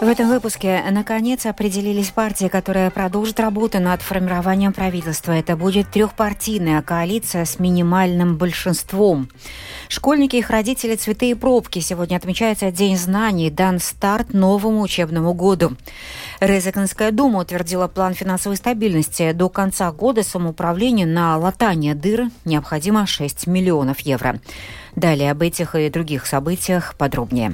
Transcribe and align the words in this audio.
В 0.00 0.08
этом 0.08 0.30
выпуске, 0.30 0.82
наконец, 0.90 1.44
определились 1.44 2.08
партии, 2.08 2.48
которые 2.48 2.90
продолжат 2.90 3.38
работу 3.38 3.80
над 3.80 4.00
формированием 4.00 4.72
правительства. 4.72 5.32
Это 5.32 5.58
будет 5.58 5.90
трехпартийная 5.90 6.80
коалиция 6.80 7.44
с 7.44 7.58
минимальным 7.58 8.38
большинством. 8.38 9.28
Школьники 9.88 10.36
и 10.36 10.38
их 10.38 10.48
родители 10.48 10.96
«Цветы 10.96 11.28
и 11.28 11.34
пробки». 11.34 11.80
Сегодня 11.80 12.16
отмечается 12.16 12.70
День 12.70 12.96
знаний, 12.96 13.50
дан 13.50 13.78
старт 13.78 14.32
новому 14.32 14.80
учебному 14.80 15.34
году. 15.34 15.76
Резеконская 16.40 17.10
дума 17.10 17.40
утвердила 17.40 17.86
план 17.86 18.14
финансовой 18.14 18.56
стабильности. 18.56 19.32
До 19.32 19.50
конца 19.50 19.92
года 19.92 20.22
самоуправлению 20.22 21.08
на 21.08 21.36
латание 21.36 21.94
дыр 21.94 22.30
необходимо 22.46 23.06
6 23.06 23.46
миллионов 23.46 24.00
евро. 24.00 24.40
Далее 24.96 25.30
об 25.30 25.42
этих 25.42 25.74
и 25.74 25.90
других 25.90 26.24
событиях 26.24 26.94
подробнее. 26.96 27.52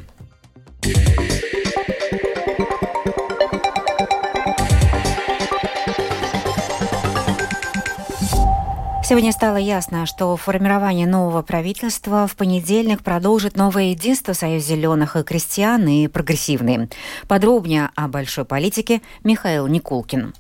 Сегодня 9.16 9.32
стало 9.32 9.56
ясно, 9.56 10.04
что 10.04 10.36
формирование 10.36 11.06
нового 11.06 11.40
правительства 11.40 12.26
в 12.26 12.36
понедельник 12.36 13.02
продолжит 13.02 13.56
новое 13.56 13.92
единство 13.92 14.34
Союз 14.34 14.64
зеленых 14.64 15.16
и 15.16 15.22
крестьян 15.22 15.88
и 15.88 16.06
прогрессивные. 16.06 16.90
Подробнее 17.26 17.88
о 17.96 18.08
большой 18.08 18.44
политике 18.44 19.00
Михаил 19.24 19.68
Никулкин. 19.68 20.34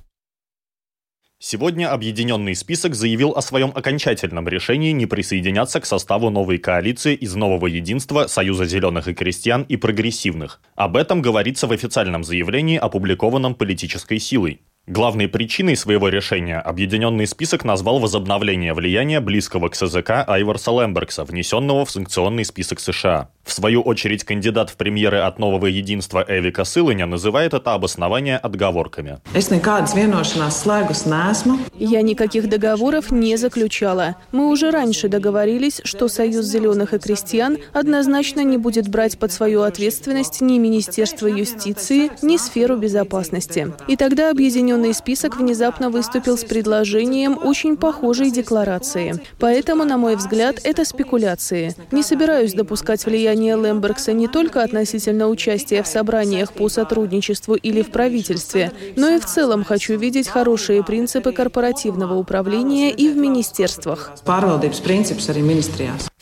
Сегодня 1.38 1.90
Объединенный 1.90 2.54
список 2.54 2.94
заявил 2.94 3.30
о 3.30 3.40
своем 3.40 3.72
окончательном 3.74 4.46
решении 4.46 4.92
не 4.92 5.06
присоединяться 5.06 5.80
к 5.80 5.86
составу 5.86 6.28
новой 6.28 6.58
коалиции 6.58 7.14
из 7.14 7.34
нового 7.34 7.68
единства 7.68 8.26
Союза 8.26 8.66
зеленых 8.66 9.08
и 9.08 9.14
крестьян 9.14 9.62
и 9.62 9.78
прогрессивных. 9.78 10.60
Об 10.74 10.98
этом 10.98 11.22
говорится 11.22 11.66
в 11.66 11.72
официальном 11.72 12.24
заявлении, 12.24 12.76
опубликованном 12.76 13.54
политической 13.54 14.18
силой. 14.18 14.60
Главной 14.86 15.26
причиной 15.26 15.74
своего 15.76 16.08
решения 16.08 16.60
объединенный 16.60 17.26
список 17.26 17.64
назвал 17.64 17.98
возобновление 17.98 18.72
влияния 18.72 19.20
близкого 19.20 19.68
к 19.68 19.74
СЗК 19.74 20.24
Айварса 20.28 20.70
Лембергса, 20.70 21.24
внесенного 21.24 21.84
в 21.84 21.90
санкционный 21.90 22.44
список 22.44 22.78
США. 22.78 23.28
В 23.46 23.52
свою 23.52 23.80
очередь, 23.80 24.24
кандидат 24.24 24.70
в 24.70 24.76
премьеры 24.76 25.18
от 25.18 25.38
нового 25.38 25.66
единства 25.66 26.24
Эвика 26.26 26.64
Сылыня 26.64 27.06
называет 27.06 27.54
это 27.54 27.74
обоснование 27.74 28.38
отговорками. 28.38 29.20
Я 31.78 32.02
никаких 32.02 32.48
договоров 32.48 33.12
не 33.12 33.36
заключала. 33.36 34.16
Мы 34.32 34.48
уже 34.48 34.72
раньше 34.72 35.08
договорились, 35.08 35.80
что 35.84 36.08
Союз 36.08 36.44
зеленых 36.46 36.92
и 36.92 36.98
крестьян 36.98 37.58
однозначно 37.72 38.40
не 38.40 38.58
будет 38.58 38.88
брать 38.88 39.16
под 39.16 39.30
свою 39.30 39.62
ответственность 39.62 40.40
ни 40.40 40.58
Министерство 40.58 41.28
юстиции, 41.28 42.10
ни 42.22 42.38
сферу 42.38 42.76
безопасности. 42.76 43.72
И 43.86 43.96
тогда 43.96 44.30
Объединенный 44.30 44.92
список 44.92 45.36
внезапно 45.36 45.88
выступил 45.88 46.36
с 46.36 46.44
предложением 46.44 47.38
очень 47.40 47.76
похожей 47.76 48.32
декларации. 48.32 49.20
Поэтому, 49.38 49.84
на 49.84 49.98
мой 49.98 50.16
взгляд, 50.16 50.56
это 50.64 50.84
спекуляции. 50.84 51.76
Не 51.92 52.02
собираюсь 52.02 52.52
допускать 52.52 53.06
влияние 53.06 53.35
влияние 53.36 53.56
Лембергса 53.56 54.12
не 54.12 54.28
только 54.28 54.62
относительно 54.62 55.28
участия 55.28 55.82
в 55.82 55.86
собраниях 55.86 56.52
по 56.52 56.68
сотрудничеству 56.68 57.54
или 57.54 57.82
в 57.82 57.90
правительстве, 57.90 58.72
но 58.96 59.08
и 59.10 59.18
в 59.18 59.26
целом 59.26 59.64
хочу 59.64 59.98
видеть 59.98 60.28
хорошие 60.28 60.82
принципы 60.82 61.32
корпоративного 61.32 62.14
управления 62.14 62.90
и 62.90 63.08
в 63.08 63.16
министерствах. 63.16 64.12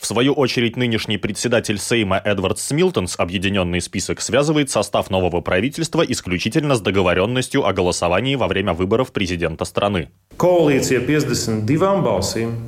В 0.05 0.07
свою 0.07 0.33
очередь, 0.33 0.77
нынешний 0.77 1.17
председатель 1.17 1.79
Сейма 1.79 2.21
Эдвард 2.23 2.59
Смилтонс 2.59 3.15
объединенный 3.17 3.81
список 3.81 4.21
связывает 4.21 4.69
состав 4.69 5.09
нового 5.09 5.41
правительства 5.41 6.03
исключительно 6.03 6.75
с 6.75 6.79
договоренностью 6.79 7.65
о 7.65 7.73
голосовании 7.73 8.35
во 8.35 8.47
время 8.47 8.73
выборов 8.73 9.11
президента 9.11 9.65
страны. 9.65 10.09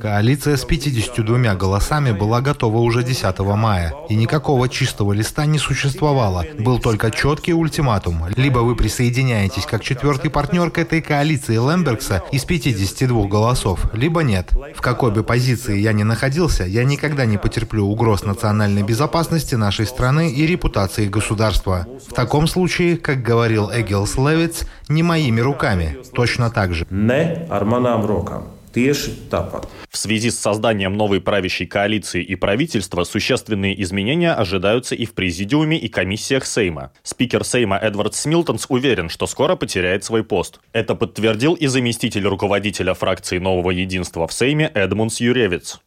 Коалиция 0.02 0.58
с 0.58 0.66
52 0.66 1.54
голосами 1.54 2.12
была 2.12 2.42
готова 2.42 2.78
уже 2.78 3.04
10 3.04 3.38
мая, 3.40 3.94
и 4.10 4.16
никакого 4.16 4.68
чистого 4.68 5.14
листа 5.14 5.46
не 5.46 5.60
существовало. 5.60 6.44
Был 6.58 6.80
только 6.80 7.12
четкий 7.12 7.54
ультиматум. 7.54 8.24
Либо 8.36 8.60
вы 8.60 8.76
присоединяетесь 8.76 9.68
как 9.68 9.84
четвертый 9.84 10.32
партнер 10.32 10.72
к 10.72 10.80
этой 10.80 11.02
коалиции 11.02 11.56
Лембергса 11.56 12.24
из 12.32 12.46
52 12.46 13.28
голосов, 13.28 13.94
либо 13.94 14.24
нет. 14.24 14.50
В 14.76 14.82
какой 14.82 15.12
бы 15.12 15.24
позиции 15.24 15.78
я 15.78 15.94
ни 15.94 16.02
находился, 16.02 16.64
я 16.64 16.84
никогда 16.84 17.27
не 17.28 17.38
потерплю 17.38 17.86
угроз 17.86 18.24
национальной 18.24 18.84
безопасности 18.84 19.56
нашей 19.56 19.86
страны 19.86 20.32
и 20.32 20.48
репутации 20.48 21.08
государства. 21.08 21.86
В 22.08 22.14
таком 22.14 22.48
случае, 22.48 22.98
как 22.98 23.22
говорил 23.22 23.70
Эгилс 23.72 24.18
Левиц, 24.18 24.66
не 24.90 25.04
моими 25.04 25.42
руками, 25.42 25.98
точно 26.14 26.50
так 26.50 26.74
же. 26.74 26.88
Не 26.90 27.46
арманам 27.50 28.06
рокам. 28.06 28.57
Tieši 28.78 29.34
tāpat. 29.34 29.66
В 29.90 29.98
связи 29.98 30.30
с 30.30 30.40
созданием 30.40 30.94
новой 30.96 31.20
правящей 31.20 31.66
коалиции 31.66 32.22
и 32.22 32.36
правительства 32.36 33.04
существенные 33.06 33.82
изменения 33.82 34.34
ожидаются 34.34 34.94
и 34.94 35.06
в 35.06 35.14
Президиуме 35.14 35.80
и 35.80 35.88
комиссиях 35.88 36.46
Сейма. 36.46 36.92
Спикер 37.02 37.44
Сейма 37.44 37.78
Эдвард 37.78 38.14
Смилтонс 38.14 38.68
уверен, 38.70 39.10
что 39.10 39.26
скоро 39.26 39.56
потеряет 39.56 40.04
свой 40.04 40.24
пост. 40.24 40.60
Это 40.74 40.94
подтвердил 40.94 41.56
и 41.56 41.66
заместитель 41.66 42.28
руководителя 42.28 42.94
фракции 42.94 43.40
Нового 43.40 43.72
Единства 43.72 44.28
в 44.28 44.34
Сейме 44.34 44.70
Эдмунс 44.76 45.20
Юревец. 45.22 45.80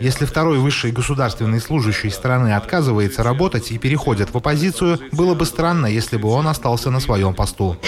Если 0.00 0.24
второй 0.26 0.58
высший 0.58 0.92
государственный 0.92 1.60
служащий 1.60 2.10
страны 2.10 2.54
отказывается 2.54 3.22
работать 3.22 3.72
и 3.72 3.78
переходит 3.78 4.34
в 4.34 4.36
оппозицию, 4.36 4.98
было 5.12 5.34
бы 5.34 5.46
странно, 5.46 5.86
если 5.86 6.18
бы 6.18 6.28
он 6.28 6.48
остался 6.48 6.90
на 6.90 7.00
своем 7.00 7.32
посту. 7.32 7.78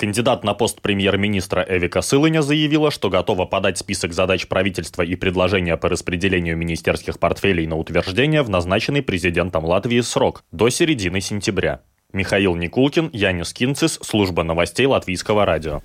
Кандидат 0.00 0.44
на 0.44 0.54
пост 0.54 0.80
премьер-министра 0.80 1.66
Эвика 1.68 2.02
Сылыня 2.02 2.40
заявила, 2.40 2.92
что 2.92 3.10
готова 3.10 3.46
подать 3.46 3.78
список 3.78 4.12
задач 4.12 4.46
правительства 4.46 5.02
и 5.02 5.16
предложения 5.16 5.76
по 5.76 5.88
распределению 5.88 6.56
министерских 6.56 7.18
портфелей 7.18 7.66
на 7.66 7.76
утверждение 7.76 8.42
в 8.42 8.48
назначенный 8.48 9.02
президентом 9.02 9.64
Латвии 9.64 10.00
срок 10.02 10.44
до 10.52 10.68
середины 10.68 11.20
сентября. 11.20 11.80
Михаил 12.12 12.54
Никулкин, 12.54 13.10
Янис 13.12 13.52
Кинцис, 13.52 13.98
служба 14.00 14.44
новостей 14.44 14.86
Латвийского 14.86 15.44
радио. 15.44 15.82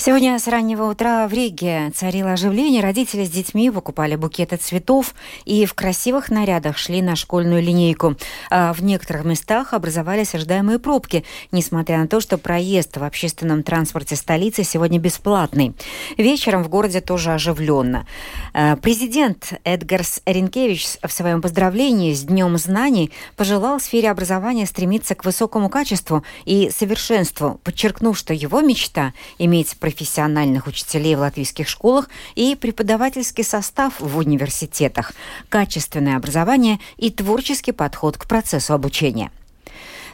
Сегодня 0.00 0.38
с 0.38 0.46
раннего 0.46 0.84
утра 0.84 1.26
в 1.26 1.32
Риге 1.32 1.90
царило 1.92 2.30
оживление. 2.30 2.84
Родители 2.84 3.24
с 3.24 3.30
детьми 3.30 3.68
покупали 3.68 4.14
букеты 4.14 4.56
цветов 4.56 5.12
и 5.44 5.66
в 5.66 5.74
красивых 5.74 6.30
нарядах 6.30 6.78
шли 6.78 7.02
на 7.02 7.16
школьную 7.16 7.60
линейку. 7.60 8.14
А 8.48 8.72
в 8.72 8.80
некоторых 8.84 9.24
местах 9.24 9.74
образовались 9.74 10.36
ожидаемые 10.36 10.78
пробки, 10.78 11.24
несмотря 11.50 11.98
на 11.98 12.06
то, 12.06 12.20
что 12.20 12.38
проезд 12.38 12.96
в 12.96 13.02
общественном 13.02 13.64
транспорте 13.64 14.14
столицы 14.14 14.62
сегодня 14.62 15.00
бесплатный. 15.00 15.74
Вечером 16.16 16.62
в 16.62 16.68
городе 16.68 17.00
тоже 17.00 17.32
оживленно. 17.32 18.06
А, 18.54 18.76
президент 18.76 19.54
Эдгарс 19.64 20.22
Ренкевич 20.26 20.86
в 21.02 21.10
своем 21.10 21.42
поздравлении 21.42 22.14
с 22.14 22.22
Днем 22.22 22.56
знаний 22.56 23.10
пожелал 23.36 23.80
сфере 23.80 24.12
образования 24.12 24.66
стремиться 24.66 25.16
к 25.16 25.24
высокому 25.24 25.68
качеству 25.68 26.22
и 26.44 26.70
совершенству, 26.70 27.60
подчеркнув, 27.64 28.16
что 28.16 28.32
его 28.32 28.60
мечта 28.60 29.12
иметь 29.38 29.76
профессиональных 29.88 30.66
учителей 30.66 31.14
в 31.16 31.20
латвийских 31.20 31.66
школах 31.66 32.10
и 32.34 32.54
преподавательский 32.54 33.42
состав 33.42 33.94
в 34.00 34.18
университетах, 34.18 35.14
качественное 35.48 36.18
образование 36.18 36.78
и 36.98 37.10
творческий 37.10 37.72
подход 37.72 38.18
к 38.18 38.26
процессу 38.26 38.74
обучения. 38.74 39.30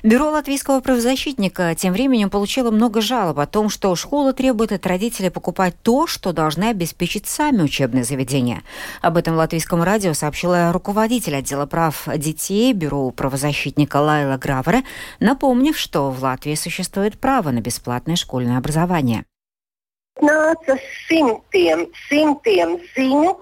Бюро 0.04 0.30
латвийского 0.30 0.80
правозащитника 0.80 1.74
тем 1.74 1.92
временем 1.92 2.30
получило 2.30 2.70
много 2.70 3.00
жалоб 3.00 3.38
о 3.40 3.46
том, 3.46 3.68
что 3.68 3.96
школа 3.96 4.32
требует 4.32 4.70
от 4.70 4.86
родителей 4.86 5.30
покупать 5.30 5.74
то, 5.82 6.06
что 6.06 6.32
должны 6.32 6.64
обеспечить 6.64 7.26
сами 7.26 7.62
учебные 7.62 8.04
заведения. 8.04 8.62
Об 9.00 9.16
этом 9.16 9.34
латвийскому 9.34 9.82
радио 9.82 10.12
сообщила 10.12 10.70
руководитель 10.72 11.34
отдела 11.34 11.66
прав 11.66 12.06
детей 12.16 12.72
Бюро 12.74 13.10
правозащитника 13.10 13.96
Лайла 13.96 14.36
Гравера, 14.36 14.82
напомнив, 15.18 15.76
что 15.76 16.10
в 16.10 16.22
Латвии 16.22 16.54
существует 16.54 17.18
право 17.18 17.50
на 17.50 17.60
бесплатное 17.60 18.16
школьное 18.16 18.58
образование. 18.58 19.24
Nāca 20.22 20.76
simtiem, 21.08 21.86
simtiem 22.08 22.76
ziņu 22.94 23.32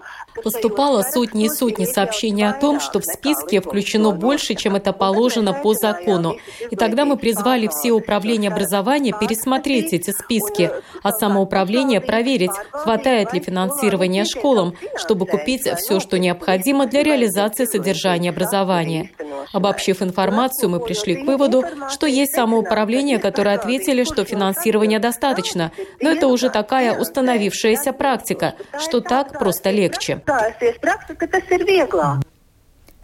Поступало 0.42 1.02
сотни 1.02 1.46
и 1.46 1.48
сотни 1.48 1.84
сообщений 1.84 2.48
о 2.48 2.52
том, 2.52 2.80
что 2.80 3.00
в 3.00 3.04
списке 3.04 3.60
включено 3.60 4.12
больше, 4.12 4.54
чем 4.54 4.76
это 4.76 4.92
положено 4.92 5.52
по 5.52 5.74
закону. 5.74 6.36
И 6.70 6.76
тогда 6.76 7.04
мы 7.04 7.16
призвали 7.16 7.68
все 7.68 7.92
управления 7.92 8.48
образования 8.48 9.14
пересмотреть 9.18 9.92
эти 9.92 10.10
списки, 10.10 10.70
а 11.02 11.12
самоуправление 11.12 12.00
проверить, 12.00 12.50
хватает 12.70 13.32
ли 13.34 13.40
финансирования 13.40 14.24
школам, 14.24 14.74
чтобы 14.96 15.26
купить 15.26 15.68
все, 15.76 16.00
что 16.00 16.18
необходимо 16.18 16.86
для 16.86 17.02
реализации 17.02 17.66
содержания 17.66 18.30
образования. 18.30 19.10
Обобщив 19.52 20.02
информацию, 20.02 20.70
мы 20.70 20.80
пришли 20.80 21.16
к 21.16 21.26
выводу, 21.26 21.64
что 21.90 22.06
есть 22.06 22.32
самоуправления, 22.32 23.18
которые 23.18 23.56
ответили, 23.56 24.04
что 24.04 24.24
финансирования 24.24 24.98
достаточно, 24.98 25.72
но 26.00 26.10
это 26.10 26.28
уже 26.28 26.48
такая 26.48 26.98
установившаяся 26.98 27.92
практика, 27.92 28.54
что 28.78 29.00
так 29.00 29.38
просто 29.38 29.70
легче. 29.70 30.21
Stājusies 30.22 30.78
praksa, 30.82 31.14
ka 31.18 31.26
tas 31.26 31.50
ir 31.50 31.66
vieglāk. 31.68 32.22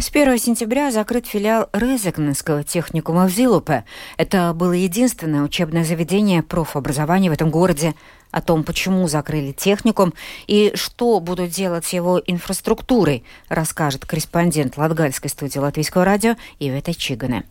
С 0.00 0.11
1 0.11 0.38
сентября 0.38 0.93
закрыт 0.93 1.26
филиал 1.26 1.69
Резекненского 1.73 2.62
техникума 2.62 3.26
в 3.26 3.31
Зилупе. 3.31 3.85
Это 4.17 4.53
было 4.55 4.70
единственное 4.70 5.43
учебное 5.43 5.82
заведение 5.82 6.44
профобразования 6.44 7.31
в 7.31 7.32
этом 7.32 7.50
городе. 7.50 7.97
О 8.31 8.41
том, 8.41 8.62
почему 8.62 9.09
закрыли 9.09 9.50
техникум 9.50 10.15
и 10.47 10.70
что 10.76 11.19
будут 11.19 11.50
делать 11.50 11.85
с 11.85 11.93
его 11.93 12.23
инфраструктурой, 12.25 13.25
расскажет 13.49 14.06
корреспондент 14.06 14.76
Латгальской 14.76 15.31
студии 15.31 15.59
Латвийского 15.59 16.05
радио 16.05 16.37
Ивета 16.61 16.94
Чигане. 16.94 17.43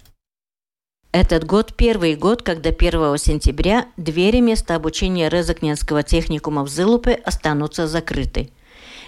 Этот 1.12 1.44
год– 1.44 1.74
первый 1.78 2.16
год, 2.16 2.44
когда 2.44 2.70
1 2.70 3.18
сентября 3.18 3.88
двери 3.98 4.40
места 4.40 4.76
обучения 4.76 5.28
Резакненского 5.28 6.02
техникума 6.02 6.64
в 6.64 6.70
Зылупе 6.70 7.14
останутся 7.14 7.88
закрыты. 7.88 8.52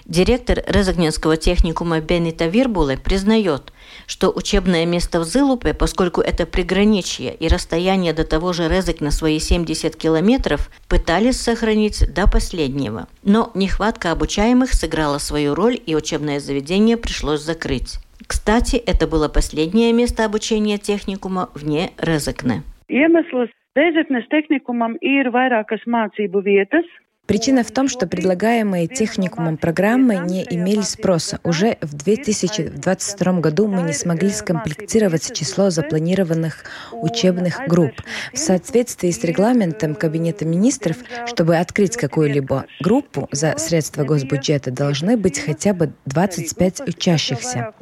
Директор 0.10 0.58
Резакненского 0.66 1.38
техникума 1.38 2.02
Бенита 2.02 2.48
Вирбуле 2.48 2.98
признает, 2.98 3.72
что 4.08 4.32
учебное 4.36 4.88
место 4.88 5.20
в 5.20 5.24
Зылупе, 5.24 5.76
поскольку 5.76 6.22
это 6.22 6.48
приграничье 6.48 7.32
и 7.36 7.48
расстояние 7.48 8.12
до 8.14 8.28
того 8.28 8.52
же 8.52 8.68
Резек 8.68 9.02
на 9.02 9.12
свои 9.12 9.38
70 9.38 9.96
километров, 9.96 10.72
пытались 10.90 11.40
сохранить 11.40 12.12
до 12.12 12.28
последнего. 12.28 13.08
Но 13.22 13.52
нехватка 13.54 14.12
обучаемых 14.12 14.74
сыграла 14.74 15.20
свою 15.20 15.54
роль, 15.54 15.80
и 15.86 15.96
учебное 15.96 16.40
заведение 16.40 16.98
пришлось 16.98 17.42
закрыть. 17.42 18.00
Кстати, 18.26 18.78
это 18.78 19.06
было 19.06 19.28
последнее 19.28 19.94
место 19.94 20.26
обучения 20.26 20.80
техникума 20.80 21.50
вне 21.54 21.92
Резекне. 22.00 22.64
Iemesls 22.90 23.54
Reizeknes 23.78 24.26
tehnikumam 24.34 24.98
ir 25.06 25.30
vairākas 25.30 25.86
mācību 25.86 26.42
vietas, 26.42 26.88
Причина 27.30 27.64
в 27.64 27.70
том, 27.70 27.88
что 27.88 28.08
предлагаемые 28.08 28.88
техникумом 28.88 29.58
программы 29.58 30.16
не 30.16 30.44
имели 30.50 30.81
спроса. 30.81 31.40
Уже 31.44 31.78
в 31.80 31.94
2022 31.94 33.34
году 33.34 33.68
мы 33.68 33.84
не 33.84 33.94
смогли 33.94 34.31
скомплектировать 34.31 35.31
число 35.36 35.70
запланированных 35.70 36.64
учебных 36.92 37.68
групп. 37.68 38.02
В 38.34 38.40
соответствии 38.40 39.12
с 39.12 39.24
регламентом 39.24 39.94
Кабинета 39.94 40.44
министров, 40.44 40.98
чтобы 41.28 41.58
открыть 41.58 41.98
какую-либо 41.98 42.66
группу 42.81 43.30
за 43.32 43.56
средства 43.60 44.04
госбюджета, 44.06 44.72
должны 44.72 45.16
быть 45.16 45.38
хотя 45.38 45.75
бы 45.75 45.94
25 46.08 46.88
учащихся. 46.88 47.74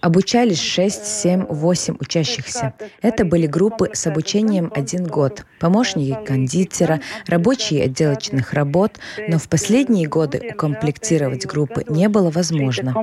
Обучались 0.00 0.60
6, 0.60 1.06
7, 1.06 1.46
8 1.48 1.96
учащихся. 2.00 2.74
Это 3.02 3.24
были 3.24 3.46
группы 3.46 3.88
с 3.92 4.04
обучением 4.08 4.72
один 4.74 5.06
год. 5.06 5.46
Помощники 5.60 6.18
кондитера, 6.26 7.00
рабочие 7.28 7.84
отделочных 7.84 8.52
работ, 8.52 8.95
но 9.28 9.38
в 9.38 9.48
последние 9.48 10.08
годы 10.08 10.50
укомплектировать 10.52 11.46
группы 11.46 11.84
не 11.88 12.08
было 12.08 12.30
возможно. 12.30 12.94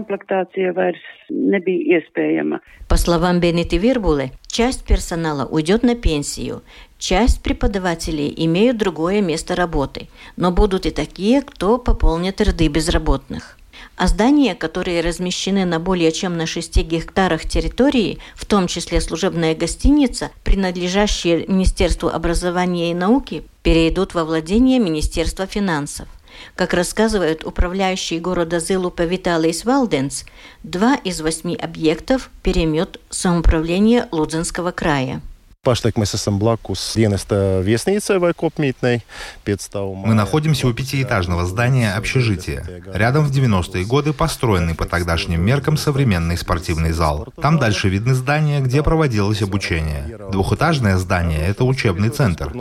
По 2.89 2.97
словам 2.97 3.39
Бенити 3.39 3.75
Вирбулы, 3.75 4.31
часть 4.47 4.85
персонала 4.85 5.45
уйдет 5.45 5.83
на 5.83 5.95
пенсию, 5.95 6.61
часть 6.97 7.41
преподавателей 7.43 8.33
имеют 8.45 8.77
другое 8.77 9.21
место 9.21 9.55
работы, 9.55 10.09
но 10.37 10.51
будут 10.51 10.85
и 10.85 10.91
такие, 10.91 11.41
кто 11.41 11.77
пополнит 11.77 12.41
ряды 12.41 12.67
безработных. 12.67 13.57
А 13.95 14.07
здания, 14.07 14.55
которые 14.55 15.01
размещены 15.01 15.65
на 15.65 15.79
более 15.79 16.11
чем 16.11 16.35
на 16.35 16.47
6 16.47 16.77
гектарах 16.77 17.47
территории, 17.47 18.19
в 18.35 18.45
том 18.45 18.67
числе 18.67 18.99
служебная 19.01 19.55
гостиница, 19.55 20.31
принадлежащие 20.43 21.45
Министерству 21.47 22.09
образования 22.09 22.91
и 22.91 22.95
науки, 22.95 23.43
перейдут 23.61 24.13
во 24.13 24.25
владение 24.25 24.79
Министерства 24.79 25.45
финансов. 25.45 26.07
Как 26.55 26.73
рассказывает 26.73 27.45
управляющий 27.45 28.19
города 28.19 28.59
Зылупа 28.59 29.03
Виталийс 29.03 29.65
Валденс, 29.65 30.25
два 30.63 30.95
из 30.95 31.21
восьми 31.21 31.55
объектов 31.55 32.31
перемет 32.41 32.99
самоуправление 33.11 34.07
Лудзенского 34.11 34.71
края. 34.71 35.21
Pašlaik 35.63 35.95
mēs 35.95 36.11
esam 36.17 36.41
blakus 36.41 36.81
dienesta 36.99 37.37
viesnīcai 37.63 38.17
vai 38.19 38.33
kopmītnei. 38.35 38.99
Мы 39.45 40.13
находимся 40.13 40.67
у 40.67 40.73
пятиэтажного 40.73 41.45
здания 41.45 41.93
общежития. 41.93 42.65
Рядом 42.93 43.23
в 43.23 43.31
90-е 43.31 43.85
годы 43.85 44.11
построенный 44.11 44.75
по 44.75 44.83
тогдашним 44.83 45.41
меркам 45.41 45.77
современный 45.77 46.37
спортивный 46.37 46.91
зал. 46.91 47.29
Там 47.41 47.59
дальше 47.59 47.87
видны 47.87 48.13
здания, 48.13 48.59
где 48.59 48.83
проводилось 48.83 49.41
обучение. 49.41 50.19
Двухэтажное 50.33 50.97
здание— 50.97 51.47
это 51.47 51.63
учебный 51.63 52.09
центр. 52.09 52.51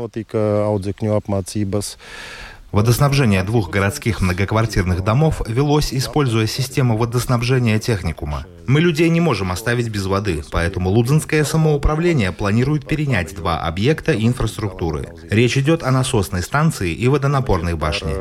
Водоснабжение 2.72 3.44
двух 3.44 3.68
городских 3.68 4.22
многоквартирных 4.22 5.04
домов 5.04 5.42
велось, 5.46 5.92
используя 5.92 6.46
систему 6.46 6.96
водоснабжения 6.96 7.78
техникума. 7.78 8.46
Мы 8.66 8.80
людей 8.80 9.10
не 9.10 9.20
можем 9.20 9.52
оставить 9.52 9.90
без 9.90 10.06
воды, 10.06 10.42
поэтому 10.50 10.88
Лудзинское 10.88 11.44
самоуправление 11.44 12.32
планирует 12.32 12.86
перенять 12.86 13.34
два 13.34 13.60
объекта 13.60 14.14
инфраструктуры. 14.14 15.08
Речь 15.28 15.58
идет 15.58 15.82
о 15.82 15.90
насосной 15.90 16.42
станции 16.42 16.94
и 16.94 17.08
водонапорной 17.08 17.74
башне. 17.74 18.14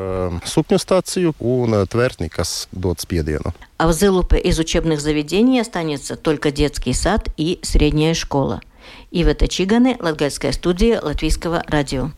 Супню 0.44 0.78
стацию 0.78 1.34
un 1.40 1.86
tvērtnikas 1.86 2.68
dod 2.72 2.98
spiedienu. 2.98 3.54
А 3.78 3.88
в 3.88 3.92
Зылупе 3.94 4.38
из 4.38 4.58
учебных 4.58 5.00
заведений 5.00 5.60
останется 5.60 6.16
только 6.16 6.50
детский 6.50 6.92
сад 6.92 7.28
и 7.38 7.58
средняя 7.62 8.12
школа. 8.12 8.60
Ивета 9.10 9.48
Чиганы, 9.48 9.96
Латгальская 9.98 10.52
студия 10.52 11.00
Латвийского 11.00 11.62
радио. 11.66 12.10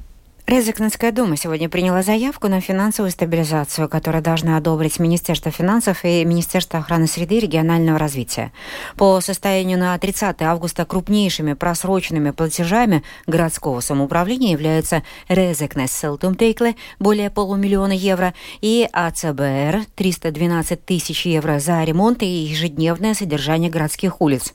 Резекненская 0.46 1.10
дума 1.10 1.38
сегодня 1.38 1.70
приняла 1.70 2.02
заявку 2.02 2.48
на 2.48 2.60
финансовую 2.60 3.10
стабилизацию, 3.10 3.88
которую 3.88 4.22
должны 4.22 4.56
одобрить 4.56 4.98
Министерство 4.98 5.50
финансов 5.50 6.04
и 6.04 6.22
Министерство 6.22 6.80
охраны 6.80 7.06
среды 7.06 7.38
и 7.38 7.40
регионального 7.40 7.98
развития. 7.98 8.52
По 8.96 9.22
состоянию 9.22 9.78
на 9.78 9.96
30 9.96 10.42
августа 10.42 10.84
крупнейшими 10.84 11.54
просроченными 11.54 12.30
платежами 12.30 13.02
городского 13.26 13.80
самоуправления 13.80 14.52
являются 14.52 15.02
Резекнес 15.28 15.90
Селтумтейкле 15.92 16.76
более 16.98 17.30
полумиллиона 17.30 17.92
евро 17.92 18.34
и 18.60 18.86
АЦБР 18.92 19.86
312 19.94 20.84
тысяч 20.84 21.24
евро 21.24 21.58
за 21.58 21.82
ремонт 21.84 22.22
и 22.22 22.26
ежедневное 22.26 23.14
содержание 23.14 23.70
городских 23.70 24.20
улиц. 24.20 24.52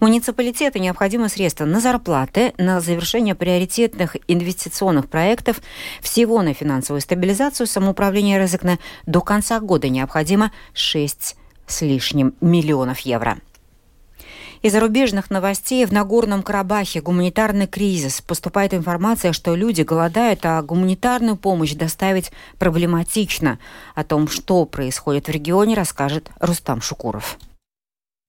Муниципалитету 0.00 0.78
необходимы 0.78 1.28
средства 1.28 1.64
на 1.64 1.80
зарплаты, 1.80 2.54
на 2.58 2.80
завершение 2.80 3.34
приоритетных 3.34 4.16
инвестиционных 4.28 5.08
проектов. 5.08 5.60
Всего 6.00 6.42
на 6.42 6.54
финансовую 6.54 7.00
стабилизацию 7.00 7.66
самоуправления 7.66 8.40
Резекна 8.40 8.78
до 9.06 9.20
конца 9.20 9.60
года 9.60 9.88
необходимо 9.88 10.52
6 10.74 11.36
с 11.66 11.82
лишним 11.82 12.34
миллионов 12.40 13.00
евро. 13.00 13.38
Из 14.60 14.72
зарубежных 14.72 15.30
новостей 15.30 15.84
в 15.86 15.92
Нагорном 15.92 16.42
Карабахе 16.42 17.00
гуманитарный 17.00 17.68
кризис. 17.68 18.20
Поступает 18.20 18.74
информация, 18.74 19.32
что 19.32 19.54
люди 19.54 19.82
голодают, 19.82 20.40
а 20.44 20.60
гуманитарную 20.62 21.36
помощь 21.36 21.74
доставить 21.74 22.32
проблематично. 22.58 23.60
О 23.94 24.02
том, 24.02 24.26
что 24.26 24.64
происходит 24.64 25.28
в 25.28 25.30
регионе, 25.30 25.76
расскажет 25.76 26.30
Рустам 26.40 26.80
Шукуров. 26.80 27.38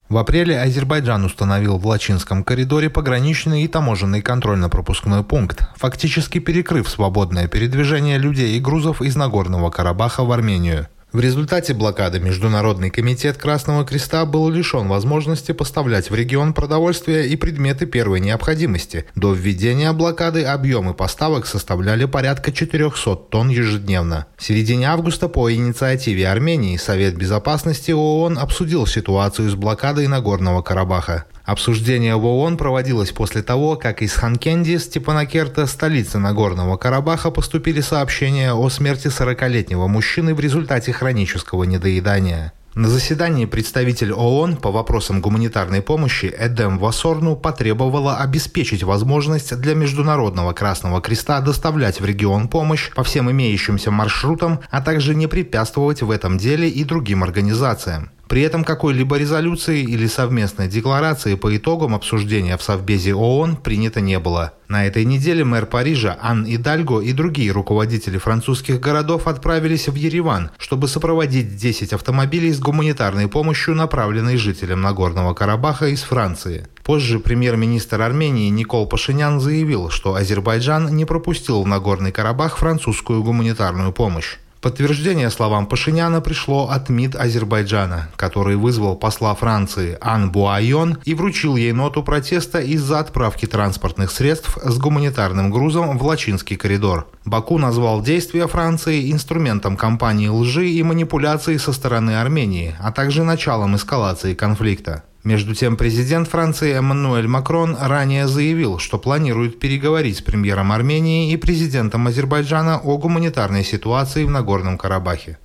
В 0.09 0.17
апреле 0.17 0.59
Азербайджан 0.59 1.23
установил 1.23 1.77
в 1.77 1.85
Лачинском 1.85 2.43
коридоре 2.43 2.89
пограничный 2.89 3.61
и 3.61 3.67
таможенный 3.67 4.23
контрольно-пропускной 4.23 5.23
пункт, 5.23 5.69
фактически 5.75 6.39
перекрыв 6.39 6.89
свободное 6.89 7.47
передвижение 7.47 8.17
людей 8.17 8.57
и 8.57 8.59
грузов 8.59 9.03
из 9.03 9.15
Нагорного 9.15 9.69
Карабаха 9.69 10.23
в 10.23 10.31
Армению. 10.31 10.87
В 11.11 11.21
результате 11.21 11.73
блокады 11.73 12.19
Международный 12.19 12.91
комитет 12.91 13.35
Красного 13.35 13.83
Креста 13.83 14.25
был 14.25 14.47
лишен 14.47 14.87
возможности 14.87 15.53
поставлять 15.53 16.11
в 16.11 16.15
регион 16.15 16.53
продовольствие 16.53 17.27
и 17.27 17.35
предметы 17.35 17.87
первой 17.87 18.19
необходимости. 18.19 19.05
До 19.15 19.33
введения 19.33 19.91
блокады 19.91 20.43
объемы 20.43 20.93
поставок 20.93 21.47
составляли 21.47 22.05
порядка 22.05 22.51
400 22.51 23.15
тонн 23.15 23.49
ежедневно. 23.49 24.27
В 24.37 24.43
середине 24.43 24.85
августа 24.87 25.29
по 25.29 25.51
инициативе 25.51 26.29
Армении 26.29 26.77
Совет 26.77 27.15
Безопасности 27.15 27.89
ООН 27.89 28.37
обсудил 28.37 28.85
ситуацию 28.85 29.49
с 29.49 29.55
блокадой 29.55 30.05
Нагорного 30.05 30.61
Карабаха. 30.61 31.25
Обсуждение 31.49 32.15
в 32.15 32.27
ООН 32.27 32.57
проводилось 32.57 33.11
после 33.11 33.41
того, 33.41 33.75
как 33.75 34.03
из 34.03 34.13
Ханкенди, 34.13 34.77
Степанакерта, 34.77 35.65
столицы 35.65 36.19
Нагорного 36.19 36.77
Карабаха, 36.77 37.31
поступили 37.31 37.81
сообщения 37.81 38.53
о 38.53 38.69
смерти 38.69 39.07
40-летнего 39.07 39.87
мужчины 39.87 40.35
в 40.35 40.39
результате 40.39 40.93
хронического 40.93 41.63
недоедания. 41.63 42.53
На 42.75 42.87
заседании 42.87 43.45
представитель 43.45 44.13
ООН 44.13 44.57
по 44.57 44.69
вопросам 44.71 45.21
гуманитарной 45.21 45.81
помощи 45.81 46.31
Эдем 46.37 46.77
Вассорну 46.77 47.35
потребовала 47.35 48.17
обеспечить 48.17 48.83
возможность 48.83 49.59
для 49.59 49.73
Международного 49.73 50.53
Красного 50.53 51.01
Креста 51.01 51.41
доставлять 51.41 51.99
в 51.99 52.05
регион 52.05 52.47
помощь 52.47 52.91
по 52.93 53.03
всем 53.03 53.31
имеющимся 53.31 53.89
маршрутам, 53.89 54.59
а 54.69 54.81
также 54.81 55.15
не 55.15 55.25
препятствовать 55.25 56.03
в 56.03 56.11
этом 56.11 56.37
деле 56.37 56.69
и 56.69 56.83
другим 56.83 57.23
организациям. 57.23 58.11
При 58.29 58.43
этом 58.43 58.63
какой-либо 58.63 59.17
резолюции 59.17 59.81
или 59.81 60.05
совместной 60.05 60.67
декларации 60.67 61.33
по 61.33 61.57
итогам 61.57 61.95
обсуждения 61.95 62.57
в 62.57 62.61
Совбезе 62.61 63.15
ООН 63.15 63.55
принято 63.55 64.01
не 64.01 64.19
было. 64.19 64.53
На 64.67 64.85
этой 64.85 65.03
неделе 65.03 65.43
мэр 65.43 65.65
Парижа 65.65 66.15
Ан 66.21 66.45
Идальго 66.47 66.99
и 66.99 67.11
другие 67.11 67.51
руководители 67.51 68.19
французских 68.19 68.79
городов 68.79 69.25
отправились 69.25 69.87
в 69.87 69.95
Ереван, 69.95 70.51
чтобы 70.59 70.87
сопроводить 70.87 71.55
10 71.55 71.91
автомобилей 71.93 72.53
с 72.53 72.59
гуманитарной 72.59 73.27
помощью, 73.27 73.73
направленной 73.73 74.37
жителям 74.37 74.81
Нагорного 74.81 75.33
Карабаха 75.33 75.87
из 75.87 76.03
Франции. 76.03 76.67
Позже 76.83 77.19
премьер-министр 77.19 77.99
Армении 77.99 78.49
Никол 78.49 78.85
Пашинян 78.85 79.39
заявил, 79.39 79.89
что 79.89 80.13
Азербайджан 80.13 80.95
не 80.95 81.05
пропустил 81.05 81.63
в 81.63 81.67
Нагорный 81.67 82.11
Карабах 82.11 82.57
французскую 82.57 83.23
гуманитарную 83.23 83.91
помощь. 83.91 84.37
Подтверждение 84.61 85.29
словам 85.29 85.67
Пашиняна 85.67 86.19
пришло 86.19 86.69
от 86.69 86.89
МИД 86.89 87.15
Азербайджана, 87.15 88.09
который 88.17 88.57
вызвал 88.57 88.97
посла 88.97 89.33
Франции 89.33 89.97
Ан 90.01 90.33
Буайон 90.33 90.97
и 91.05 91.13
вручил 91.13 91.55
ей 91.55 91.71
ноту 91.71 92.03
протеста 92.03 92.59
из-за 92.59 92.99
отправки 92.99 93.45
транспортных 93.45 94.11
средств 94.11 94.57
с 94.61 94.77
гуманитарным 94.77 95.49
грузом 95.49 95.97
в 95.97 96.03
Лачинский 96.03 96.57
коридор. 96.57 97.07
Баку 97.23 97.57
назвал 97.57 98.01
действия 98.01 98.47
Франции 98.47 99.13
инструментом 99.13 99.77
кампании 99.77 100.27
лжи 100.27 100.69
и 100.69 100.83
манипуляций 100.83 101.57
со 101.57 101.71
стороны 101.71 102.19
Армении, 102.19 102.75
а 102.81 102.91
также 102.91 103.23
началом 103.23 103.77
эскалации 103.77 104.33
конфликта. 104.33 105.03
Между 105.23 105.53
тем, 105.53 105.75
президент 105.75 106.29
Франции 106.29 106.73
Эммануэль 106.73 107.27
Макрон 107.27 107.75
ранее 107.79 108.27
заявил, 108.27 108.79
что 108.79 108.97
планирует 108.97 109.59
переговорить 109.59 110.17
с 110.17 110.21
премьером 110.21 110.71
Армении 110.71 111.31
и 111.33 111.37
президентом 111.37 112.07
Азербайджана 112.07 112.79
о 112.79 112.97
гуманитарной 112.97 113.65
ситуации 113.65 114.23
в 114.23 114.29
Нагорном 114.29 114.77
Карабахе. 114.77 115.37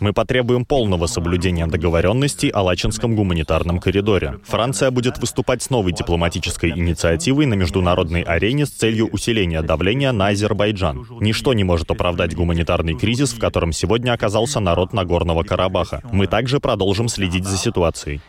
Мы 0.00 0.12
потребуем 0.12 0.64
полного 0.64 1.06
соблюдения 1.06 1.68
договоренностей 1.68 2.48
о 2.48 2.62
Лачинском 2.62 3.14
гуманитарном 3.14 3.78
коридоре. 3.78 4.40
Франция 4.44 4.90
будет 4.90 5.18
выступать 5.18 5.62
с 5.62 5.70
новой 5.70 5.92
дипломатической 5.92 6.70
инициативой 6.70 7.46
на 7.46 7.54
международной 7.54 8.22
арене 8.22 8.66
с 8.66 8.70
целью 8.70 9.06
усиления 9.06 9.62
давления 9.62 10.10
на 10.10 10.28
Азербайджан. 10.28 11.06
Ничто 11.20 11.54
не 11.54 11.62
может 11.62 11.88
оправдать 11.92 12.34
гуманитарный 12.34 12.96
кризис, 12.98 13.32
в 13.32 13.38
котором 13.38 13.72
сегодня 13.72 14.12
оказался 14.12 14.58
народ 14.58 14.92
Нагорного 14.92 15.44
Карабаха. 15.44 16.02
Мы 16.10 16.26
также 16.26 16.58
продолжим 16.58 17.06
следить 17.06 17.44
за 17.44 17.56
ситуацией. 17.56 18.20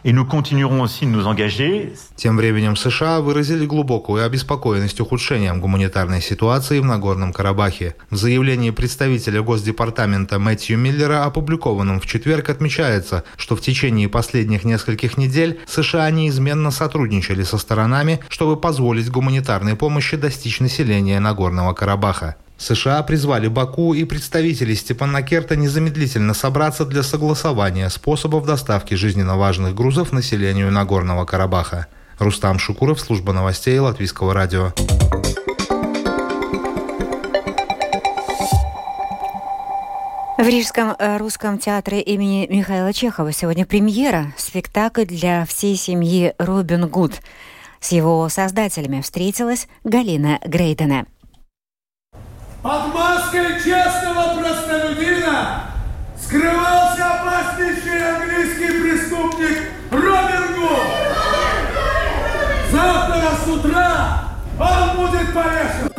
Тем 2.16 2.38
временем 2.38 2.76
США 2.76 3.20
выразили 3.20 3.66
глубокую 3.66 4.24
обеспокоенность 4.24 5.02
ухудшением 5.02 5.60
гуманитарной 5.60 6.22
ситуации 6.22 6.80
в 6.80 6.86
Нагорном 6.86 7.34
Карабахе. 7.34 7.96
В 8.12 8.16
заявлении 8.16 8.70
представителя 8.70 9.23
представителя 9.24 9.42
Госдепартамента 9.42 10.38
Мэтью 10.38 10.78
Миллера, 10.78 11.24
опубликованном 11.24 12.02
в 12.02 12.06
четверг, 12.06 12.50
отмечается, 12.50 13.24
что 13.38 13.56
в 13.56 13.62
течение 13.62 14.10
последних 14.10 14.66
нескольких 14.66 15.18
недель 15.18 15.62
США 15.66 16.12
неизменно 16.12 16.72
сотрудничали 16.72 17.44
со 17.44 17.58
сторонами, 17.58 18.20
чтобы 18.28 18.58
позволить 18.58 19.10
гуманитарной 19.10 19.78
помощи 19.78 20.18
достичь 20.18 20.60
населения 20.60 21.22
Нагорного 21.22 21.74
Карабаха. 21.74 22.36
США 22.58 23.02
призвали 23.04 23.48
Баку 23.48 23.94
и 23.94 24.04
представителей 24.04 24.76
Степанакерта 24.76 25.56
незамедлительно 25.56 26.34
собраться 26.34 26.84
для 26.86 27.02
согласования 27.02 27.90
способов 27.90 28.46
доставки 28.46 28.96
жизненно 28.96 29.38
важных 29.38 29.74
грузов 29.74 30.12
населению 30.12 30.70
Нагорного 30.70 31.24
Карабаха. 31.24 31.88
Рустам 32.20 32.60
Шукуров, 32.60 33.00
служба 33.00 33.32
новостей 33.32 33.80
Латвийского 33.80 34.34
радио. 34.34 34.74
В 40.44 40.46
Рижском 40.46 40.94
э, 41.00 41.16
русском 41.16 41.58
театре 41.58 42.02
имени 42.02 42.46
Михаила 42.50 42.92
Чехова 42.92 43.32
сегодня 43.32 43.66
премьера 43.66 44.34
спектакль 44.36 45.06
для 45.06 45.46
всей 45.46 45.78
семьи 45.78 46.34
«Робин 46.38 46.90
Гуд». 46.90 47.14
С 47.80 47.94
его 47.94 48.28
создателями 48.28 49.00
встретилась 49.00 49.70
Галина 49.86 50.42
Грейдена. 50.44 51.06
Под 52.62 52.94
маской 52.94 53.58
честного 53.64 54.38
простолюдина 54.38 55.62
скрывался 56.22 57.22
опаснейший 57.22 58.16
английский 58.16 58.82
преступник 58.82 59.72
Робин 59.92 60.60
Гуд. 60.60 60.80
Завтра 62.70 63.30
с 63.46 63.48
утра 63.48 64.24
он 64.60 64.98
будет 64.98 65.34
повешен 65.34 65.93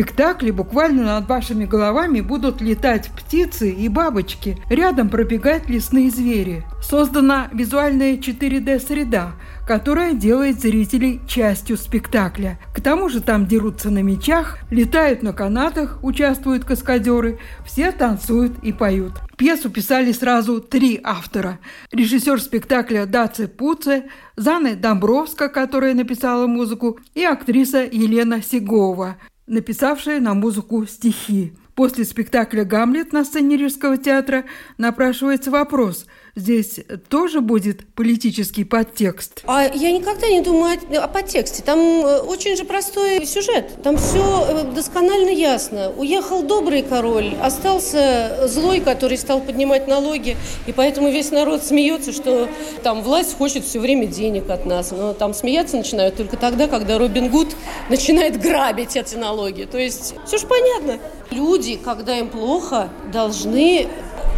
спектакле 0.00 0.50
буквально 0.50 1.04
над 1.04 1.28
вашими 1.28 1.66
головами 1.66 2.22
будут 2.22 2.62
летать 2.62 3.10
птицы 3.10 3.70
и 3.70 3.86
бабочки. 3.88 4.56
Рядом 4.70 5.10
пробегают 5.10 5.68
лесные 5.68 6.10
звери. 6.10 6.64
Создана 6.82 7.50
визуальная 7.52 8.16
4D-среда, 8.16 9.32
которая 9.66 10.14
делает 10.14 10.58
зрителей 10.58 11.20
частью 11.28 11.76
спектакля. 11.76 12.58
К 12.74 12.80
тому 12.80 13.10
же 13.10 13.20
там 13.20 13.46
дерутся 13.46 13.90
на 13.90 14.02
мечах, 14.02 14.56
летают 14.70 15.22
на 15.22 15.34
канатах, 15.34 15.98
участвуют 16.02 16.64
каскадеры, 16.64 17.38
все 17.66 17.92
танцуют 17.92 18.52
и 18.62 18.72
поют. 18.72 19.12
Пьесу 19.36 19.68
писали 19.68 20.12
сразу 20.12 20.60
три 20.62 20.98
автора. 21.04 21.58
Режиссер 21.92 22.40
спектакля 22.40 23.04
Даци 23.04 23.48
Пуце, 23.48 24.04
Зана 24.36 24.76
Домбровска, 24.76 25.50
которая 25.50 25.92
написала 25.92 26.46
музыку, 26.46 26.98
и 27.14 27.22
актриса 27.22 27.82
Елена 27.84 28.42
Сигова 28.42 29.16
написавшая 29.50 30.20
на 30.20 30.32
музыку 30.34 30.86
стихи. 30.86 31.52
После 31.74 32.04
спектакля 32.04 32.64
«Гамлет» 32.64 33.12
на 33.12 33.24
сцене 33.24 33.56
Рижского 33.56 33.98
театра 33.98 34.44
напрашивается 34.78 35.50
вопрос– 35.50 36.06
здесь 36.34 36.80
тоже 37.08 37.40
будет 37.40 37.86
политический 37.94 38.64
подтекст? 38.64 39.42
А 39.46 39.64
я 39.64 39.92
никогда 39.92 40.28
не 40.28 40.40
думаю 40.40 40.78
о, 40.92 41.04
о 41.04 41.08
подтексте. 41.08 41.62
Там 41.62 41.78
э, 41.78 42.20
очень 42.20 42.56
же 42.56 42.64
простой 42.64 43.26
сюжет. 43.26 43.82
Там 43.82 43.96
все 43.96 44.46
э, 44.48 44.72
досконально 44.72 45.30
ясно. 45.30 45.92
Уехал 45.96 46.42
добрый 46.42 46.82
король, 46.82 47.34
остался 47.42 48.48
злой, 48.48 48.80
который 48.80 49.18
стал 49.18 49.40
поднимать 49.40 49.88
налоги. 49.88 50.36
И 50.66 50.72
поэтому 50.72 51.10
весь 51.10 51.30
народ 51.30 51.64
смеется, 51.64 52.12
что 52.12 52.48
там 52.82 53.02
власть 53.02 53.36
хочет 53.36 53.64
все 53.64 53.80
время 53.80 54.06
денег 54.06 54.50
от 54.50 54.66
нас. 54.66 54.90
Но 54.90 55.14
там 55.14 55.34
смеяться 55.34 55.76
начинают 55.76 56.16
только 56.16 56.36
тогда, 56.36 56.66
когда 56.66 56.98
Робин 56.98 57.30
Гуд 57.30 57.48
начинает 57.88 58.40
грабить 58.40 58.96
эти 58.96 59.16
налоги. 59.16 59.64
То 59.64 59.78
есть 59.78 60.14
все 60.26 60.38
же 60.38 60.46
понятно. 60.46 60.98
Люди, 61.30 61.76
когда 61.76 62.18
им 62.18 62.28
плохо, 62.28 62.88
должны 63.12 63.88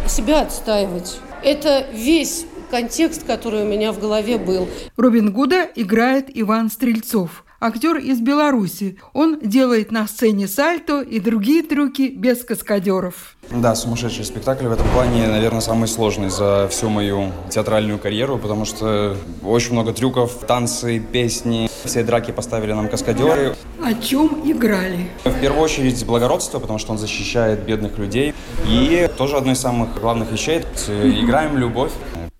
себя 0.07 0.41
отстаивать. 0.41 1.19
Это 1.43 1.85
весь 1.93 2.45
контекст, 2.71 3.25
который 3.25 3.63
у 3.63 3.65
меня 3.65 3.91
в 3.91 3.99
голове 3.99 4.37
был. 4.37 4.67
Робин 4.95 5.33
Гуда 5.33 5.67
играет 5.75 6.27
Иван 6.33 6.71
Стрельцов 6.71 7.43
актер 7.63 7.97
из 7.97 8.19
Беларуси. 8.19 8.97
Он 9.13 9.39
делает 9.39 9.91
на 9.91 10.05
сцене 10.07 10.47
сальто 10.47 11.01
и 11.01 11.19
другие 11.19 11.63
трюки 11.63 12.11
без 12.13 12.43
каскадеров. 12.43 13.37
Да, 13.49 13.75
сумасшедший 13.75 14.25
спектакль 14.25 14.67
в 14.67 14.71
этом 14.71 14.87
плане, 14.89 15.27
наверное, 15.27 15.61
самый 15.61 15.87
сложный 15.87 16.29
за 16.29 16.67
всю 16.69 16.89
мою 16.89 17.31
театральную 17.49 17.99
карьеру, 17.99 18.37
потому 18.37 18.65
что 18.65 19.15
очень 19.43 19.73
много 19.73 19.93
трюков, 19.93 20.33
танцы, 20.47 20.99
песни. 20.99 21.69
Все 21.85 22.03
драки 22.03 22.31
поставили 22.31 22.73
нам 22.73 22.89
каскадеры. 22.89 23.55
О 23.81 23.93
чем 23.93 24.41
играли? 24.45 25.09
В 25.23 25.39
первую 25.39 25.61
очередь 25.61 26.05
благородство, 26.05 26.59
потому 26.59 26.79
что 26.79 26.91
он 26.93 26.97
защищает 26.97 27.65
бедных 27.65 27.97
людей. 27.97 28.33
И 28.67 29.09
тоже 29.17 29.37
одно 29.37 29.51
из 29.51 29.59
самых 29.59 29.99
главных 29.99 30.31
вещей– 30.31 30.59
играем 30.87 31.57
любовь. 31.57 31.91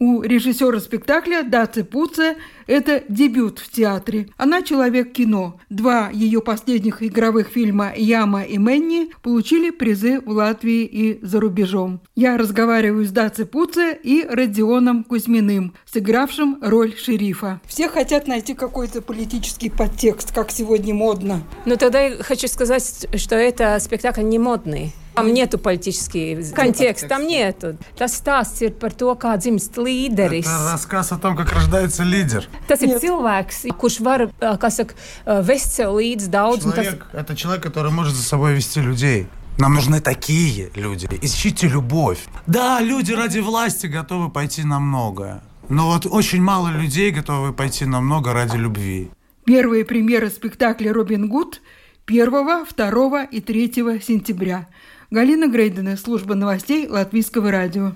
У 0.06 0.22
режиссера 0.22 0.82
спектакля 0.82 1.44
Даци 1.44 1.86
Пуце 1.86 2.36
это 2.68 3.02
дебют 3.08 3.60
в 3.60 3.72
театре. 3.72 4.28
Она 4.36 4.62
человек 4.62 5.14
кино. 5.14 5.62
Два 5.70 6.10
ее 6.12 6.42
последних 6.42 7.02
игровых 7.02 7.48
фильма 7.48 7.94
«Яма» 7.96 8.44
и 8.44 8.58
«Мэнни» 8.58 9.12
получили 9.22 9.70
призы 9.70 10.20
в 10.20 10.32
Латвии 10.32 10.84
и 10.84 11.26
за 11.26 11.40
рубежом. 11.40 12.02
Я 12.18 12.38
разговариваю 12.38 13.06
с 13.06 13.12
Даци 13.12 13.46
Пуце 13.46 13.98
и 14.04 14.26
Родионом 14.30 15.06
Кузьминым, 15.06 15.74
сыгравшим 15.86 16.58
роль 16.62 16.94
шерифа. 16.98 17.62
Все 17.66 17.88
хотят 17.88 18.28
найти 18.28 18.56
какой-то 18.56 19.02
политический 19.02 19.70
подтекст, 19.70 20.36
как 20.36 20.52
сегодня 20.52 20.94
модно. 20.94 21.44
Ну 21.66 21.78
тогда 21.78 22.02
я 22.02 22.22
хочу 22.22 22.50
сказать, 22.50 23.08
что 23.16 23.36
это 23.38 23.80
спектакль 23.80 24.24
не 24.24 24.38
модный. 24.38 24.92
Там 25.14 25.32
нету 25.34 25.60
политический 25.60 26.44
контекст, 26.54 27.08
там 27.08 27.28
нету. 27.28 27.78
Tas 27.96 28.14
stāsts 28.18 28.62
ir 28.66 28.74
par 28.74 28.94
to, 28.98 29.14
kā 29.16 29.38
dzimst 29.38 29.78
līderis. 29.78 30.48
Это 30.48 30.72
рассказ 30.72 31.12
о 31.12 31.18
том, 31.18 31.36
как 31.36 31.52
рождается 31.52 32.04
лидер. 32.04 32.50
Tas 32.68 32.82
ir 32.82 32.98
cilvēks, 32.98 33.70
kurš 33.78 34.00
var, 34.02 34.28
kā 34.42 34.70
saka, 34.74 34.96
vest 35.26 35.78
sev 35.78 35.94
daudz. 36.30 36.64
Человек, 36.64 37.06
tas... 37.12 37.22
это 37.22 37.36
человек, 37.36 37.64
который 37.64 37.92
может 37.92 38.16
за 38.16 38.24
собой 38.24 38.56
вести 38.56 38.80
людей. 38.82 39.28
Нам 39.60 39.76
нужны 39.76 40.02
такие 40.02 40.72
люди. 40.74 41.08
Ищите 41.22 41.68
любовь. 41.68 42.26
Да, 42.48 42.82
люди 42.82 43.14
ради 43.14 43.40
власти 43.40 43.86
готовы 43.86 44.32
пойти 44.32 44.64
на 44.64 44.80
многое. 44.80 45.44
Но 45.70 45.90
вот 45.90 46.08
очень 46.08 46.42
мало 46.42 46.70
людей 46.70 47.12
готовы 47.12 47.54
пойти 47.54 47.86
на 47.86 48.02
много 48.02 48.34
ради 48.34 48.58
любви. 48.58 49.12
Первые 49.46 49.86
премьеры 49.86 50.32
спектакля 50.32 50.92
«Робин 50.92 51.30
Гуд» 51.30 51.62
1, 52.08 52.32
2 52.76 53.24
и 53.26 53.42
3 53.42 54.02
сентября– 54.02 54.68
Галина 55.14 55.48
Грейдена, 55.48 55.96
служба 55.96 56.34
новостей 56.34 56.88
Латвийского 56.88 57.52
радио. 57.52 57.92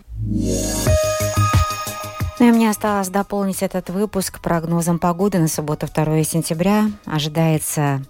Ну 2.39 2.47
и 2.47 2.51
мне 2.51 2.69
осталось 2.69 3.09
дополнить 3.09 3.63
этот 3.63 3.89
выпуск 3.89 4.39
прогнозом 4.39 4.99
погоды 4.99 5.39
на 5.39 5.47
субботу 5.47 5.87
2 5.91 6.23
сентября. 6.23 6.91
Ожидается 7.07 8.03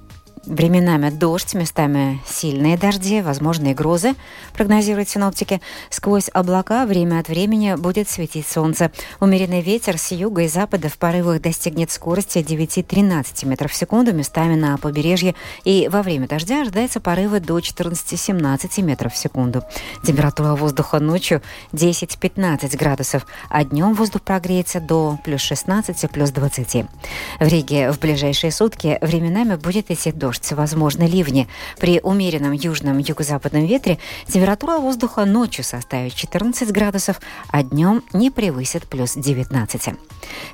Временами 0.48 1.10
дождь, 1.10 1.56
местами 1.56 2.22
сильные 2.26 2.78
дожди, 2.78 3.20
возможные 3.20 3.74
грозы, 3.74 4.16
прогнозируют 4.54 5.10
синоптики. 5.10 5.60
Сквозь 5.90 6.30
облака 6.34 6.86
время 6.86 7.20
от 7.20 7.28
времени 7.28 7.76
будет 7.76 8.08
светить 8.08 8.48
солнце. 8.48 8.90
Умеренный 9.20 9.60
ветер 9.60 9.98
с 9.98 10.14
юга 10.14 10.44
и 10.44 10.48
запада 10.48 10.88
в 10.88 10.98
порывах 10.98 11.42
достигнет 11.42 11.92
скорости 11.92 12.38
9-13 12.38 13.46
метров 13.46 13.74
в 13.74 13.76
секунду, 13.76 14.14
местами 14.14 14.56
на 14.56 14.78
побережье. 14.78 15.36
И 15.66 15.90
во 15.92 16.02
время 16.02 16.30
дождя 16.30 16.62
ожидается 16.62 17.02
порывы 17.02 17.42
до 17.42 17.60
14-17 17.60 18.82
метров 18.84 19.14
в 19.14 19.18
секунду. 19.18 19.66
Температура 20.06 20.56
воздуха 20.56 21.00
ночью 21.00 21.42
10-15 21.74 22.78
градусов, 22.78 23.28
а 23.50 23.66
днем 23.66 23.94
воздух 23.94 24.22
прогреется 24.22 24.80
до 24.80 25.20
плюс 25.26 25.42
16, 25.42 26.10
плюс 26.10 26.32
20. 26.32 26.86
В 27.42 27.48
Риге 27.48 27.92
в 27.92 28.00
ближайшие 28.00 28.54
сутки 28.54 28.98
временами 29.02 29.56
будет 29.56 29.92
идти 29.92 30.14
дождь 30.14 30.37
дождь, 30.38 30.52
возможны 30.52 31.04
ливни. 31.04 31.48
При 31.80 32.00
умеренном 32.02 32.52
южном 32.52 32.98
юго-западном 32.98 33.66
ветре 33.66 34.00
температура 34.28 34.78
воздуха 34.78 35.26
ночью 35.26 35.64
составит 35.64 36.14
14 36.14 36.72
градусов, 36.72 37.20
а 37.50 37.64
днем 37.64 38.04
не 38.14 38.32
превысит 38.32 38.88
плюс 38.88 39.14
19. 39.16 39.96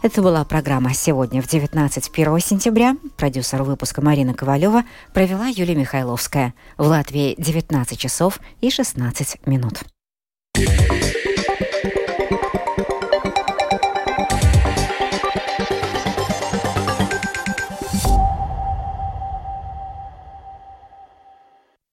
Это 0.01 0.21
была 0.21 0.43
программа 0.45 0.93
«Сегодня 0.93 1.41
в 1.41 1.47
19 1.47 2.09
1 2.13 2.39
сентября». 2.39 2.95
Продюсер 3.17 3.63
выпуска 3.63 4.01
Марина 4.01 4.33
Ковалева 4.33 4.83
провела 5.13 5.47
Юлия 5.47 5.75
Михайловская. 5.75 6.53
В 6.77 6.87
Латвии 6.87 7.35
19 7.37 7.97
часов 7.97 8.39
и 8.61 8.69
16 8.69 9.45
минут. 9.47 9.83
Yeah. 10.55 11.02